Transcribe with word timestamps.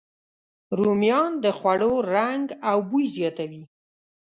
رومیان 0.79 1.31
د 1.43 1.45
خوړو 1.57 1.93
رنګ 2.13 2.45
او 2.69 2.77
بوی 2.89 3.05
زیاتوي 3.15 3.63